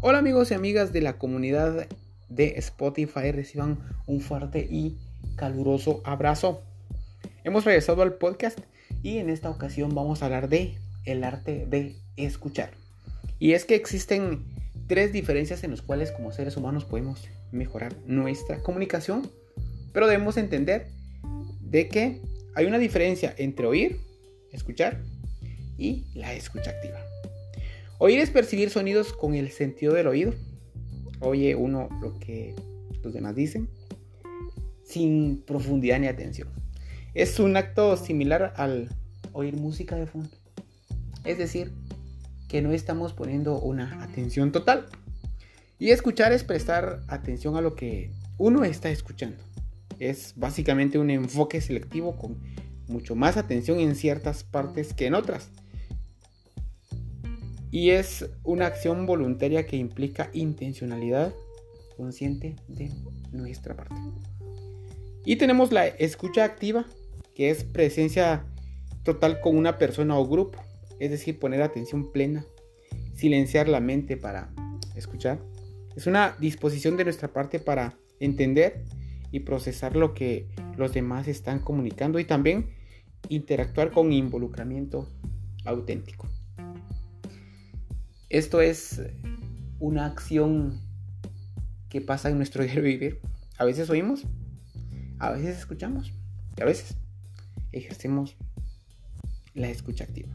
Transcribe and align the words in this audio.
Hola 0.00 0.18
amigos 0.18 0.52
y 0.52 0.54
amigas 0.54 0.92
de 0.92 1.00
la 1.00 1.18
comunidad 1.18 1.88
de 2.28 2.50
Spotify, 2.58 3.32
reciban 3.32 3.80
un 4.06 4.20
fuerte 4.20 4.60
y 4.70 4.96
caluroso 5.34 6.02
abrazo. 6.04 6.62
Hemos 7.42 7.64
regresado 7.64 8.02
al 8.02 8.14
podcast 8.14 8.60
y 9.02 9.18
en 9.18 9.28
esta 9.28 9.50
ocasión 9.50 9.96
vamos 9.96 10.22
a 10.22 10.26
hablar 10.26 10.48
de 10.48 10.78
el 11.04 11.24
arte 11.24 11.66
de 11.68 11.96
escuchar. 12.16 12.70
Y 13.40 13.54
es 13.54 13.64
que 13.64 13.74
existen 13.74 14.44
tres 14.86 15.12
diferencias 15.12 15.64
en 15.64 15.72
las 15.72 15.82
cuales 15.82 16.12
como 16.12 16.30
seres 16.30 16.56
humanos 16.56 16.84
podemos 16.84 17.26
mejorar 17.50 17.92
nuestra 18.06 18.62
comunicación, 18.62 19.28
pero 19.92 20.06
debemos 20.06 20.36
entender 20.36 20.86
de 21.60 21.88
que 21.88 22.22
hay 22.54 22.66
una 22.66 22.78
diferencia 22.78 23.34
entre 23.36 23.66
oír, 23.66 24.00
escuchar 24.52 25.02
y 25.76 26.04
la 26.14 26.34
escucha 26.34 26.70
activa. 26.70 27.00
Oír 28.00 28.20
es 28.20 28.30
percibir 28.30 28.70
sonidos 28.70 29.12
con 29.12 29.34
el 29.34 29.50
sentido 29.50 29.92
del 29.92 30.06
oído. 30.06 30.32
Oye 31.20 31.56
uno 31.56 31.88
lo 32.00 32.18
que 32.20 32.54
los 33.02 33.12
demás 33.12 33.34
dicen 33.34 33.68
sin 34.84 35.42
profundidad 35.42 35.98
ni 35.98 36.06
atención. 36.06 36.48
Es 37.12 37.38
un 37.40 37.56
acto 37.56 37.96
similar 37.96 38.54
al 38.56 38.88
oír 39.32 39.56
música 39.56 39.96
de 39.96 40.06
fondo. 40.06 40.30
Es 41.24 41.38
decir, 41.38 41.72
que 42.48 42.62
no 42.62 42.72
estamos 42.72 43.12
poniendo 43.12 43.60
una 43.60 44.02
atención 44.02 44.52
total. 44.52 44.86
Y 45.78 45.90
escuchar 45.90 46.32
es 46.32 46.42
prestar 46.42 47.02
atención 47.08 47.56
a 47.56 47.60
lo 47.60 47.74
que 47.74 48.12
uno 48.38 48.64
está 48.64 48.90
escuchando. 48.90 49.42
Es 49.98 50.32
básicamente 50.36 50.98
un 50.98 51.10
enfoque 51.10 51.60
selectivo 51.60 52.16
con 52.16 52.38
mucho 52.86 53.14
más 53.14 53.36
atención 53.36 53.80
en 53.80 53.94
ciertas 53.94 54.44
partes 54.44 54.94
que 54.94 55.06
en 55.06 55.14
otras 55.14 55.50
y 57.70 57.90
es 57.90 58.28
una 58.44 58.66
acción 58.66 59.06
voluntaria 59.06 59.66
que 59.66 59.76
implica 59.76 60.30
intencionalidad 60.32 61.34
consciente 61.96 62.56
de 62.68 62.90
nuestra 63.32 63.76
parte. 63.76 63.96
Y 65.24 65.36
tenemos 65.36 65.72
la 65.72 65.86
escucha 65.86 66.44
activa, 66.44 66.86
que 67.34 67.50
es 67.50 67.64
presencia 67.64 68.46
total 69.02 69.40
con 69.40 69.56
una 69.56 69.78
persona 69.78 70.18
o 70.18 70.26
grupo, 70.26 70.58
es 71.00 71.10
decir, 71.10 71.38
poner 71.38 71.62
atención 71.62 72.10
plena, 72.12 72.46
silenciar 73.14 73.68
la 73.68 73.80
mente 73.80 74.16
para 74.16 74.50
escuchar. 74.94 75.40
Es 75.96 76.06
una 76.06 76.36
disposición 76.40 76.96
de 76.96 77.04
nuestra 77.04 77.32
parte 77.32 77.58
para 77.58 77.98
entender 78.20 78.84
y 79.30 79.40
procesar 79.40 79.96
lo 79.96 80.14
que 80.14 80.48
los 80.76 80.94
demás 80.94 81.28
están 81.28 81.60
comunicando 81.60 82.18
y 82.18 82.24
también 82.24 82.70
interactuar 83.28 83.90
con 83.90 84.12
involucramiento 84.12 85.08
auténtico. 85.64 86.28
Esto 88.30 88.60
es 88.60 89.00
una 89.80 90.04
acción 90.04 90.82
que 91.88 92.02
pasa 92.02 92.28
en 92.28 92.36
nuestro 92.36 92.62
diario 92.64 92.82
vivir. 92.82 93.20
A 93.56 93.64
veces 93.64 93.88
oímos, 93.88 94.24
a 95.18 95.30
veces 95.30 95.58
escuchamos 95.58 96.12
y 96.56 96.62
a 96.62 96.66
veces 96.66 96.96
ejercemos 97.72 98.36
la 99.54 99.68
escucha 99.68 100.04
activa. 100.04 100.28